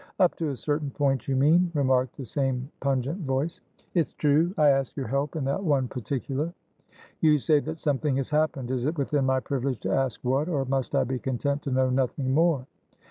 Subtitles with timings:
[0.19, 3.61] "Up to a certain point, you mean," remarked the same pungent voice.
[3.93, 6.55] "It's true, I ask your help in that one particular."
[7.19, 8.71] "You say that something has happened.
[8.71, 11.91] Is it within my privilege to ask what, or must I be content to know
[11.91, 12.65] nothing more?"